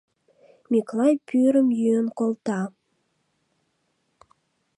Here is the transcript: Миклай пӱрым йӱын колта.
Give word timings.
Миклай 0.71 1.13
пӱрым 1.27 1.67
йӱын 1.81 2.07
колта. 2.17 2.61